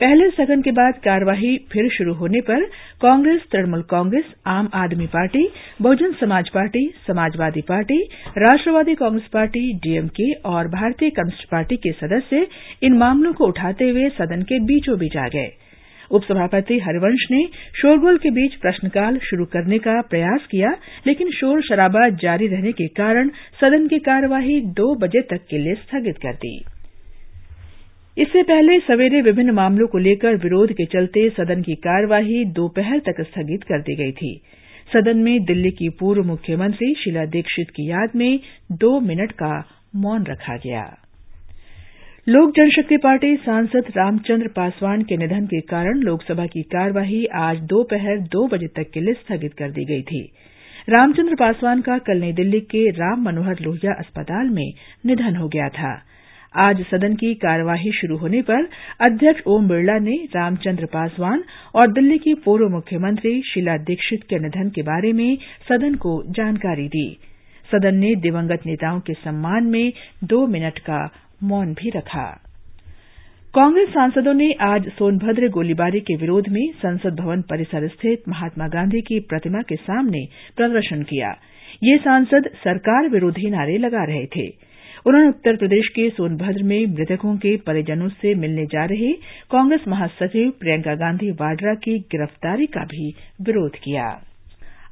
पहले 0.00 0.28
स्थगन 0.30 0.62
के 0.62 0.70
बाद 0.70 0.94
कार्यवाही 0.94 1.56
फिर 1.72 1.88
शुरू 1.88 2.14
होने 2.14 2.40
पर 2.40 2.64
कांग्रेस, 3.02 3.40
तृणमूल 3.52 3.82
कांग्रेस, 3.82 4.24
आम 4.46 4.68
Aadmi 4.74 5.06
party, 5.06 5.48
Bahujan 5.82 6.12
Samaj 6.12 6.48
party, 6.48 6.84
Samajwadi 7.06 7.60
party, 7.60 7.98
Rashtravadi 8.38 8.94
Congress 8.94 9.28
party, 9.32 9.72
DMK 9.78 10.32
और 10.50 10.68
भारतीय 10.68 11.10
कम्युनिस्ट 11.10 11.48
पार्टी 11.50 11.76
के 11.76 11.92
सदस्य 11.92 12.46
इन 12.82 12.98
मामलों 12.98 13.32
को 13.32 13.46
उठाते 13.46 13.88
हुए 13.90 14.08
सदन 14.08 14.42
के 14.42 14.58
बीचों 14.64 14.98
बीच 14.98 15.16
आ 15.16 15.28
गए। 15.28 15.48
उपसभापति 16.10 16.78
हरिवंश 16.78 17.26
ने 17.30 17.44
शोरगुल 17.82 18.18
के 18.18 18.30
बीच 18.30 18.54
प्रश्नकाल 18.54 19.18
शुरू 19.18 19.44
करने 19.44 19.78
का 19.78 20.00
प्रयास 20.02 20.46
किया, 20.50 20.76
लेकिन 21.06 21.30
शोर 21.30 21.62
शराबा 21.62 22.08
जारी 22.08 22.46
रहने 22.46 22.72
के 22.72 22.86
कारण 22.86 23.28
सदन 23.60 23.88
की 23.88 23.98
कार्यवाही 23.98 24.60
दो 24.60 24.94
बजे 24.94 25.20
तक 25.20 25.46
के 25.50 25.58
लिए 25.58 25.74
स्थगित 25.74 26.18
कर 26.18 26.34
दी। 26.34 26.58
इससे 28.16 28.42
पहले 28.42 28.78
सवेरे 28.80 29.20
विभिन्न 29.20 29.50
मामलों 29.50 29.86
को 29.86 29.98
लेकर 29.98 30.36
विरोध 30.36 30.72
के 30.72 30.84
चलते 30.84 31.28
सदन 31.30 31.62
की 31.62 31.74
कार्यवाही 31.74 32.44
दोपहर 32.44 32.98
तक 32.98 33.20
स्थगित 33.20 33.62
कर 33.62 33.80
दी 33.80 33.96
गई 33.96 34.12
थी। 34.12 34.40
सदन 34.92 35.16
में 35.16 35.44
दिल्ली 35.44 35.70
की 35.70 35.88
पूर्व 35.88 36.24
मुख्यमंत्री 36.24 36.94
शीला 36.94 37.24
दीक्षित 37.24 37.70
की 37.70 37.90
याद 37.90 38.10
में 38.16 38.40
दो 38.72 39.00
मिनट 39.00 39.32
का 39.32 39.52
मौन 39.96 40.24
रखा 40.24 40.56
गया। 40.56 40.96
लोक 42.28 42.50
जनशक्ति 42.56 42.96
पार्टी 42.96 43.36
सांसद 43.36 43.92
रामचंद्र 43.96 44.48
पासवान 44.48 45.02
के 45.02 45.16
निधन 45.16 45.46
के 45.46 45.60
कारण 45.60 45.98
लोकसभा 45.98 46.46
की 46.46 46.62
कार्यवाही 46.62 47.24
आज 47.26 47.60
दोपहर 47.60 48.18
दो 48.18 48.46
बजे 48.46 48.66
तक 48.66 48.90
के 48.94 49.00
लिए 49.00 49.14
स्थगित 49.14 49.52
कर 49.52 49.70
दी 49.70 49.84
गई 49.84 50.02
थी। 50.02 50.32
रामचंद्र 50.88 51.34
पासवान 51.34 51.80
का 51.80 51.98
कल 51.98 52.20
नई 52.20 52.32
दिल्ली 52.32 52.60
के 52.60 52.90
राम 52.90 53.22
मनोहर 53.22 53.56
लोहिया 53.60 53.92
अस्पताल 53.92 54.48
में 54.48 54.72
निधन 55.06 55.36
हो 55.36 55.48
गया 55.48 55.68
था। 55.68 55.94
आज 56.58 56.80
सदन 56.90 57.14
की 57.14 57.34
कार्यवाही 57.34 57.90
शुरू 57.92 58.16
होने 58.16 58.40
पर 58.42 58.68
अध्यक्ष 59.00 59.42
ओम 59.46 59.68
बिरला 59.68 59.98
ने 59.98 60.14
रामचंद्र 60.36 60.86
पासवान 60.86 61.42
और 61.74 61.92
दिल्ली 61.92 62.18
की 62.18 62.34
पूर्व 62.34 62.68
मुख्यमंत्री 62.68 63.42
शीला 63.42 63.76
दीक्षित 63.76 64.22
के 64.22 64.38
निधन 64.38 64.68
के 64.68 64.82
बारे 64.82 65.12
में 65.12 65.38
सदन 65.68 65.94
को 65.94 66.22
जानकारी 66.30 66.88
दी। 66.88 67.18
सदन 67.72 67.94
ने 67.94 68.14
दिवंगत 68.14 68.66
नेताओं 68.66 69.00
के 69.00 69.12
सम्मान 69.12 69.64
में 69.64 69.92
दो 70.24 70.46
मिनट 70.46 70.78
का 70.78 71.10
मौन 71.42 71.74
भी 71.74 71.90
रखा। 71.90 72.24
कांग्रेस 73.54 73.88
सांसदों 73.88 74.34
ने 74.34 74.52
आज 74.60 74.88
सोनभद्र 74.88 75.48
गोलीबारी 75.48 76.00
के 76.00 76.16
विरोध 76.16 76.48
में 76.48 76.66
संसद 76.72 77.20
भवन 77.20 77.42
परिसर 77.42 77.88
स्थित 77.88 78.22
महात्मा 78.28 78.68
गांधी 78.68 79.00
की 79.00 79.20
प्रतिमा 79.20 79.62
के 79.62 79.76
सामने 79.76 80.26
प्रदर्शन 80.56 81.02
किया। 81.02 81.34
ये 81.84 81.96
सांसद 81.96 82.50
सरकार 82.64 83.08
विरोधी 83.08 83.50
नारे 83.50 83.78
लगा 83.78 84.04
रहे 84.04 84.26
थे। 84.26 84.75
उन्होंने 85.06 85.28
उत्तर 85.28 85.56
प्रदेश 85.56 85.88
के 85.88 86.08
सोनभद्र 86.10 86.62
में 86.62 86.86
मृतकों 86.86 87.36
के 87.36 87.56
परिजनों 87.56 88.08
से 88.08 88.34
मिलने 88.34 88.64
जा 88.64 88.84
रहे 88.84 89.12
कांग्रेस 89.50 89.80
महासचिव 89.88 90.50
प्रियंका 90.60 90.94
गांधी 90.94 91.30
वाड्रा 91.30 91.74
की 91.74 91.98
गिरफ्तारी 91.98 92.66
का 92.66 92.84
भी 92.84 93.08
विरोध 93.42 93.76
किया। 93.76 94.06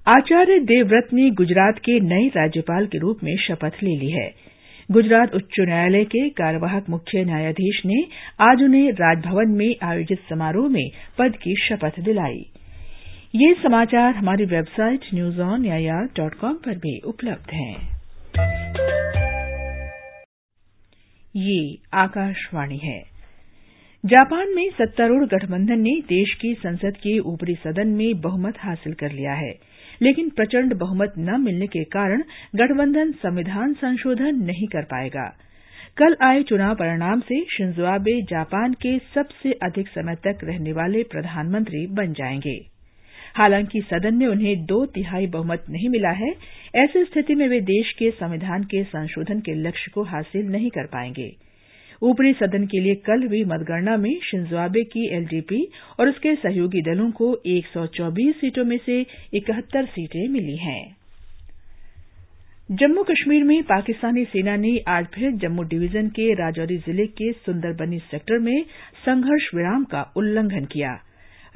आचार्य 0.08 0.58
देवव्रत 0.58 1.08
ने 1.12 1.30
गुजरात 1.30 1.78
के 1.78 1.98
नए 2.00 2.28
राज्यपाल 2.28 2.86
के 2.86 2.98
रूप 2.98 3.24
में 3.24 3.36
शपथ 3.36 3.82
ले 3.82 3.96
ली 3.96 4.10
है। 4.10 4.28
गुजरात 4.90 5.34
उच्च 5.34 5.60
न्यायालय 5.60 6.04
के 6.04 6.28
कार्यवाहक 6.28 6.88
मुख्य 6.90 7.24
न्यायाधीश 7.24 7.82
ने 7.86 8.04
आज 8.40 8.62
उन्हें 8.62 8.90
राजभवन 8.92 9.48
में 9.48 9.74
आयोजित 9.82 10.18
समारोह 10.30 10.68
में 10.68 10.88
पद 11.18 11.36
की 11.42 11.54
शपथ 11.64 12.00
दिलाई। 12.00 12.44
ये 13.34 13.54
समाचार 13.62 14.14
हमारी 14.14 14.44
website 14.44 15.00
news 15.14 15.40
on 15.40 15.66
AIR 15.66 16.08
dot 16.16 16.34
com 16.34 16.54
पर 16.54 16.78
भी 16.78 16.98
उपलब्ध 16.98 17.54
हैं। 17.54 17.94
आकाशवाणी 21.94 22.76
है। 22.76 23.02
जापान 24.04 24.48
में 24.54 24.70
सत्तारूढ़ 24.70 25.24
गठबंधन 25.24 25.80
ने 25.80 26.00
देश 26.00 26.34
की 26.34 26.54
संसद 26.54 26.96
के 26.96 27.18
ऊपरी 27.18 27.54
सदन 27.54 27.88
में 27.88 28.20
बहुमत 28.20 28.54
हासिल 28.58 28.92
कर 28.92 29.12
लिया 29.12 29.32
है। 29.32 29.54
लेकिन 30.02 30.28
प्रचंड 30.28 30.74
बहुमत 30.74 31.12
न 31.18 31.40
मिलने 31.40 31.66
के 31.66 31.84
कारण 31.84 32.22
गठबंधन 32.56 33.12
संविधान 33.12 33.74
संशोधन 33.74 34.36
नहीं 34.36 34.66
कर 34.66 34.82
पाएगा। 34.82 35.36
कल 35.96 36.16
आए 36.22 36.42
चुनाव 36.42 36.74
परिणाम 36.74 37.20
से 37.20 37.44
शिंजो 37.44 37.84
आबे 37.84 38.22
जापान 38.22 38.72
के 38.72 38.98
सबसे 38.98 39.52
अधिक 39.52 39.88
समय 39.88 40.14
तक 40.14 40.38
रहने 40.44 40.72
वाले 40.72 41.02
प्रधानमंत्री 41.02 41.86
बन 41.86 42.12
जाएँगे। 42.12 42.74
हालाँकि 43.36 43.80
सदन 43.80 44.14
में 44.14 44.26
उन्हें 44.26 44.64
दो 44.64 44.86
तिहाई 44.86 45.26
बहुमत 45.26 45.64
नहीं 45.70 45.88
मिला 45.88 46.10
है 46.10 46.34
ऐसी 46.74 47.04
स्थिति 47.04 47.34
में 47.34 47.48
वे 47.48 47.60
देश 47.60 47.90
के 47.92 48.10
संविधान 48.10 48.62
के 48.64 48.82
संशोधन 48.84 49.40
के 49.40 49.54
लक्ष्य 49.54 49.90
को 49.94 50.02
हासिल 50.02 50.46
नहीं 50.46 50.70
कर 50.70 50.86
पाएँगे। 50.86 51.30
ऊपरी 52.02 52.32
सदन 52.32 52.64
के 52.66 52.80
लिए 52.80 52.94
कल 52.94 53.26
हुई 53.26 53.44
मतगणना 53.44 53.96
में 53.96 54.18
शिंजो 54.22 54.56
आबे 54.56 54.82
की 54.84 55.06
एलजेपी 55.16 55.62
और 56.00 56.08
उसके 56.08 56.34
सहयोगी 56.34 56.82
दलों 56.82 57.10
को 57.10 57.30
124 57.46 58.32
सीटों 58.32 58.64
में 58.64 58.76
से 58.86 59.00
इकहत्तर 59.34 59.86
सीटें 59.86 60.28
मिली 60.28 60.56
हैं। 60.56 60.96
जम्मू 62.70 63.02
कश्मीर 63.02 63.44
में 63.44 63.62
पाकिस्तानी 63.62 64.24
सेना 64.24 64.56
ने 64.56 64.78
आज 64.88 65.06
फिर 65.14 65.30
जम्मू 65.38 65.62
डिवीज़न 65.62 66.08
के 66.08 66.32
राजौरी 66.34 66.76
ज़िले 66.76 67.06
के 67.06 67.32
सुंदरबनी 67.32 67.98
सेक्टर 68.10 68.38
में 68.38 68.64
संघर्ष 69.06 69.54
विराम 69.54 69.84
का 69.84 70.02
उल्लंघन 70.16 70.64
किया। 70.64 70.94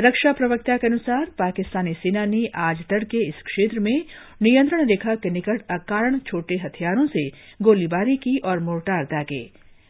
रक्षा 0.01 0.33
प्रवक्ता 0.33 0.77
के 0.77 0.87
अनुसार 0.87 1.25
पाकिस्तानी 1.39 1.95
सेना 1.95 2.25
ने 2.25 2.47
आज 2.57 2.79
तड़के 2.91 3.29
इस 3.29 3.35
क्षेत्र 3.35 3.81
में 3.81 4.05
नियंत्रण 4.43 4.87
रेखा 4.89 5.15
के 5.15 5.31
निकट 5.31 5.63
अकारण 5.71 6.19
छोटे 6.19 6.55
हथियारों 6.55 7.07
से 7.07 7.29
गोलीबारी 7.63 8.17
की 8.17 8.37
और 8.39 8.61
मोर्टार 8.61 9.05
दागे। 9.05 9.43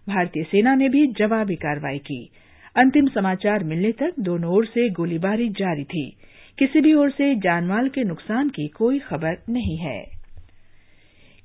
भारतीय 0.09 0.43
सेना 0.43 0.75
ने 0.75 0.89
भी 0.89 1.07
जवाबी 1.07 1.55
कार्रवाई 1.55 1.99
की। 1.99 2.31
अंतिम 2.77 3.07
समाचार 3.07 3.65
मिलने 3.65 3.93
तक 3.93 4.13
दोनों 4.21 4.55
ओर 4.55 4.67
से 4.67 4.91
गोलीबारी 4.91 5.49
जारी 5.49 5.85
थी। 5.85 6.17
किसी 6.59 6.81
भी 6.81 6.95
ओर 6.95 7.11
से 7.11 7.35
जानमाल 7.35 7.89
के 7.89 8.05
नुकसान 8.05 8.49
की 8.49 8.69
कोई 8.69 8.99
खबर 8.99 9.37
नहीं 9.51 9.79
है। 9.79 10.01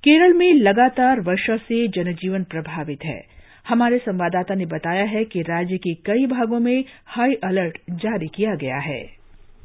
केरल 0.03 0.33
में 0.33 0.53
लगातार 0.53 1.19
वर्षा 1.19 1.57
से 1.57 1.87
जनजीवन 1.87 2.43
प्रभावित 2.43 3.05
है। 3.05 3.32
हमारे 3.67 3.97
संवाददाता 3.97 4.55
ने 4.55 4.65
बताया 4.65 5.03
है 5.03 5.25
कि 5.25 5.41
राज्य 5.41 5.77
के 5.77 5.93
कई 5.93 6.25
भागों 6.25 6.59
में 6.59 6.85
हाई 7.05 7.33
अलर्ट 7.33 7.77
जारी 7.91 8.27
किया 8.27 8.55
गया 8.55 8.77
है। 8.77 9.22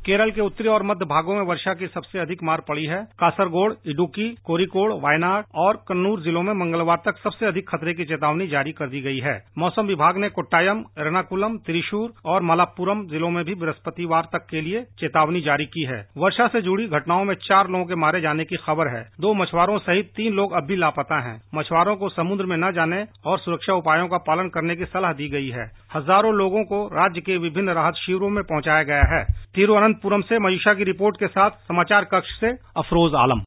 केरल 0.09 0.31
के 0.31 0.41
उत्तरी 0.41 0.69
और 0.69 0.83
मध्य 0.83 1.05
भागों 1.05 1.35
में 1.35 1.43
वर्षा 1.43 1.73
की 1.75 1.87
सबसे 1.87 2.19
अधिक 2.19 2.43
मार 2.43 2.61
पड़ी 2.69 2.85
है। 2.85 2.99
कासरगोड, 3.21 3.75
इडुक्की, 3.87 4.29
कोरिकोड, 4.45 4.93
वायनाड 5.01 5.45
और 5.55 5.77
कन्नूर 5.89 6.21
जिलों 6.21 6.43
में 6.43 6.53
मंगलवार 6.55 7.03
तक 7.05 7.19
सबसे 7.19 7.47
अधिक 7.47 7.69
खतरे 7.69 7.93
की 7.95 8.05
चेतावनी 8.05 8.47
जारी 8.49 8.73
कर 8.73 8.89
दी 8.89 9.01
गई 9.01 9.19
है। 9.19 9.37
मौसम 9.59 9.87
विभाग 9.87 10.17
ने 10.17 10.29
कोट्टायम, 10.29 10.83
एर्नाकुलम, 10.99 11.57
त्रिशूर 11.57 12.13
और 12.25 12.43
मलापुरम 12.43 13.05
जिलों 13.07 13.31
में 13.31 13.45
भी 13.45 13.55
बृहस्पतिवार 13.55 14.29
तक 14.33 14.47
के 14.51 14.61
लिए 14.61 14.83
चेतावनी 15.01 15.41
जारी 15.41 15.67
की 15.67 15.85
है। 15.85 16.01
वर्षा 16.17 16.47
से 16.47 16.63
जुड़ी 16.63 16.87
घटनाओं 16.89 17.25
में 17.25 17.35
चार 17.41 17.69
लोगों 17.69 17.85
के 17.85 17.95
मारे 17.95 18.21
जाने 18.21 18.45
की 18.45 18.57
खबर 18.57 18.89
है। 18.89 19.03
दो 19.21 19.35
मछुआरों 19.35 19.79
सहित 19.81 20.11
तीन 20.17 20.33
लोग 20.33 20.53
अब 20.53 20.67
भी 20.67 20.77
लापता 20.77 21.21
हैं। 21.21 21.37
मछुआरों 21.55 21.97
को 21.97 22.09
समुद्र 22.09 22.47
में 22.47 22.57
न 22.57 22.73
जाने 22.73 23.05
और 23.27 23.39
सुरक्षा 23.39 23.75
उपायों 23.75 24.09
का 24.09 24.19
पालन 24.27 24.49
करने 24.49 24.77
की 24.77 24.85
सलाह 24.87 25.13
दी 25.13 25.29
गई 25.29 25.49
है। 25.49 25.71
हज़ारों 25.95 26.35
लोगों 26.35 26.65
को 26.65 26.85
राज्य 26.95 27.21
के 27.21 27.39
विभिन्न 27.39 27.73
राहत 27.73 27.95
शिविरों 27.97 28.31
में 28.31 28.43
पहुँचाया 28.45 28.83
गया 28.83 29.05
है। 29.15 29.38
तिरुवनंतपुरम 29.59 30.21
से 30.23 30.39
मयूषा 30.39 30.73
की 30.75 30.85
रिपोर्ट 30.85 31.17
के 31.17 31.27
साथ 31.29 31.51
समाचार 31.69 32.05
कक्ष 32.05 32.29
से 32.41 32.51
अफरोज 32.77 33.15
आलम। 33.15 33.41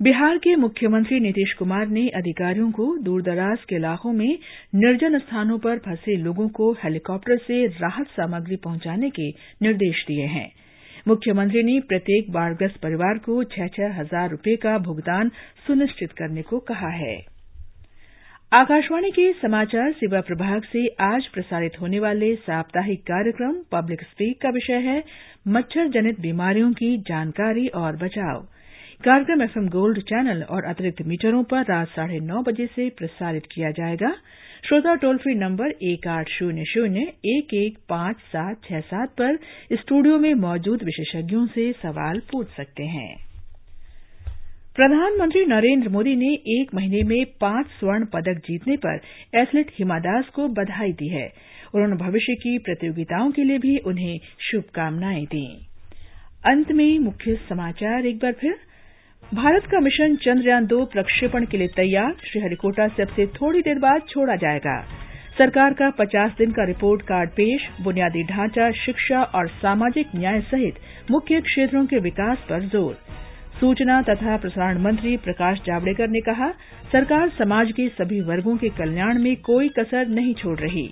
बिहार 0.00 0.38
के 0.38 0.54
मुख्यमंत्री 0.56 1.18
नीतीश 1.20 1.52
कुमार 1.52 1.86
ने 1.88 2.08
अधिकारियों 2.16 2.70
को 2.70 2.86
दूरदराज 2.98 3.64
के 3.64 3.76
इलाकों 3.76 4.12
में 4.12 4.38
निर्जन 4.76 5.18
स्थानों 5.18 5.58
पर 5.58 5.78
फंसे 5.78 6.16
लोगों 6.16 6.48
को 6.48 6.72
हेलीकॉप्टर 6.84 7.36
से 7.38 7.66
राहत 7.66 8.06
सामग्री 8.06 8.56
पहुँचाने 8.56 9.10
के 9.10 9.28
निर्देश 9.62 10.04
दिए 10.08 10.26
हैं। 10.28 10.50
मुख्यमंत्री 11.08 11.62
ने 11.62 11.80
प्रत्येक 11.88 12.30
बाढ़ग्रस्त 12.32 12.80
परिवार 12.82 13.18
को 13.18 13.42
छह 13.52 13.66
छह 13.68 14.00
हज़ार 14.00 14.30
रुपये 14.30 14.56
का 14.56 14.78
भुगतान 14.78 15.30
सुनिश्चित 15.66 16.12
करने 16.12 16.42
को 16.42 16.58
कहा 16.68 16.96
है। 16.96 17.16
आकाशवाणी 18.52 19.10
के 19.10 19.32
समाचार 19.32 19.90
सेवा 19.92 20.20
प्रभाग 20.20 20.62
से 20.62 20.86
आज 21.00 21.26
प्रसारित 21.26 21.72
होने 21.80 21.98
वाले 22.00 22.34
साप्ताहिक 22.36 23.00
कार्यक्रम 23.00 23.52
पब्लिक 23.72 24.02
स्पीक 24.02 24.40
का 24.42 24.48
विषय 24.48 24.78
है 24.84 25.02
मच्छर 25.48 25.88
जनित 25.88 26.20
बीमारियों 26.20 26.72
की 26.72 26.96
जानकारी 26.98 27.66
और 27.68 27.96
बचाव। 27.96 28.40
कार्यक्रम 29.04 29.42
एफएम 29.42 29.68
गोल्ड 29.68 30.00
चैनल 30.02 30.42
और 30.42 30.64
अतिरिक्त 30.64 31.02
मीटरों 31.02 31.42
पर 31.44 31.62
रात 31.62 31.88
साढ़े 31.88 32.20
नौ 32.20 32.42
बजे 32.42 32.66
से 32.66 32.88
प्रसारित 32.88 33.46
किया 33.52 33.70
जाएगा। 33.70 34.14
श्रोता 34.68 34.94
टोल 34.94 35.18
फ्री 35.18 35.34
नंबर 35.34 35.70
एक 35.82 36.08
आठ 36.08 36.28
शून्य 36.28 36.64
शून्य, 36.64 37.00
एक 37.26 37.54
एक 37.54 37.78
पाँच 37.88 38.16
सात 38.16 38.64
छह 38.64 38.80
सात 38.80 39.08
पर 39.10 39.38
स्टूडियो 39.72 40.18
में 40.18 40.34
मौजूद 40.34 40.82
विशेषज्ञों 40.82 41.46
से 41.46 41.72
सवाल 41.82 42.22
पूछ 42.32 42.48
सकते 42.48 42.84
हैं। 42.86 43.27
प्रधानमंत्री 44.78 45.44
नरेंद्र 45.44 45.88
मोदी 45.88 46.14
ने 46.16 46.26
एक 46.52 46.74
महीने 46.74 47.02
में 47.02 47.24
पाँच 47.40 47.66
स्वर्ण 47.66 48.04
पदक 48.04 48.36
जीतने 48.38 48.76
पर 48.76 49.00
एथलीट 49.34 49.70
हिमा 49.78 49.98
दास 49.98 50.28
को 50.34 50.46
बधाई 50.48 50.92
दी 50.92 51.08
है। 51.08 51.24
उन्होंने 51.74 51.96
भविष्य 51.96 52.34
की 52.34 52.56
प्रतियोगिताओं 52.58 53.30
के 53.30 53.44
लिए 53.44 53.58
भी 53.58 53.76
उन्हें 53.86 54.18
शुभकामनाएँ 54.50 55.24
दी। 55.24 55.44
अंत 56.46 56.72
में 56.72 56.98
मुख्य 56.98 57.34
समाचार 57.48 58.06
एक 58.06 58.18
बार 58.18 58.32
फिर। 58.32 58.54
भारत 59.34 59.66
का 59.66 59.80
मिशन 59.80 60.16
चंद्रयान 60.16 60.66
दो 60.66 60.84
प्रक्षेपण 60.84 61.44
के 61.44 61.58
लिए 61.58 61.68
तैयार, 61.76 62.14
श्रीहरिकोटा 62.32 62.88
से 62.88 63.02
अब 63.02 63.08
से 63.08 63.26
थोड़ी 63.26 63.62
देर 63.62 63.78
बाद 63.78 64.08
छोड़ा 64.08 64.36
जाएगा। 64.36 64.80
सरकार 65.38 65.74
का 65.74 65.90
पचास 65.98 66.36
दिन 66.38 66.52
का 66.52 66.64
रिपोर्ट 66.64 67.02
कार्ड 67.02 67.30
पेश, 67.30 67.68
बुनियादी 67.82 68.22
ढांचा, 68.24 68.70
शिक्षा 68.86 69.22
और 69.22 69.48
सामाजिक 69.58 70.16
न्याय 70.16 70.40
सहित 70.40 71.10
मुख्य 71.10 71.40
क्षेत्रों 71.40 71.86
के 71.86 71.98
विकास 72.00 72.46
पर 72.48 72.68
ज़ोर। 72.68 73.26
सूचना 73.60 74.02
तथा 74.02 74.36
प्रसारण 74.36 74.78
मंत्री 74.78 75.16
प्रकाश 75.16 75.58
जावड़ेकर 75.66 76.08
ने 76.08 76.20
कहा, 76.20 76.50
सरकार 76.92 77.28
समाज 77.28 77.72
के 77.72 77.88
सभी 77.88 78.20
वर्गों 78.20 78.56
के 78.56 78.68
कल्याण 78.68 79.18
में 79.18 79.36
कोई 79.36 79.68
कसर 79.68 80.06
नहीं 80.06 80.34
छोड़ 80.34 80.58
रही। 80.58 80.90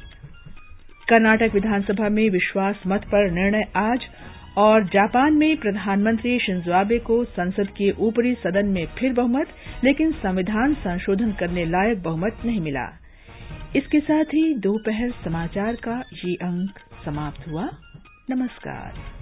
कर्नाटक 1.09 1.51
विधानसभा 1.55 2.09
में 2.09 2.31
विश्वास 2.31 2.77
मत 2.87 3.05
पर 3.05 3.31
निर्णय 3.31 3.65
आज 3.77 4.01
और 4.57 4.85
जापान 4.85 5.33
में 5.33 5.57
प्रधानमंत्री 5.57 6.39
शिंजो 6.39 6.73
आबे 6.73 6.99
को 6.99 7.25
संसद 7.25 7.69
के 7.69 7.91
ऊपरी 7.91 8.35
सदन 8.35 8.67
में 8.67 8.87
फिर 8.87 9.13
बहुमत, 9.13 9.47
लेकिन 9.85 10.13
संविधान 10.13 10.75
संशोधन 10.75 11.33
करने 11.33 11.65
लायक 11.65 12.03
बहुमत 12.03 12.39
नहीं 12.45 12.61
मिला। 12.61 12.89
इसके 13.77 14.01
साथ 14.01 14.25
ही 14.25 14.55
दोपहर 14.55 15.11
समाचार 15.25 15.75
का 15.75 16.03
ये 16.25 16.35
अंक 16.35 16.71
समाप्त 17.05 17.49
हुआ। 17.49 17.69
नमस्कार। 18.31 19.16